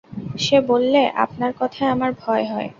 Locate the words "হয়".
2.45-2.69